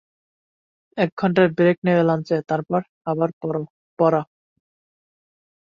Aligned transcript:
এক 0.97 1.09
ঘণ্টার 1.17 1.47
ব্রেক 1.57 1.77
নেবে 1.85 2.03
লাঞ্চে, 2.09 2.37
তারপর 2.49 2.79
আবার 3.07 3.29
পড়া। 3.99 4.21